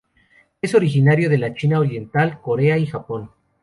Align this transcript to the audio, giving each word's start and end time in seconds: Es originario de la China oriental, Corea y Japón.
Es 0.63 0.73
originario 0.73 1.29
de 1.29 1.37
la 1.37 1.53
China 1.53 1.77
oriental, 1.79 2.41
Corea 2.41 2.75
y 2.79 2.87
Japón. 2.87 3.29